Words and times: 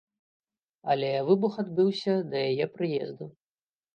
Але 0.93 1.09
выбух 1.27 1.59
адбыўся 1.63 2.15
да 2.31 2.37
яе 2.51 2.65
прыезду. 2.79 3.25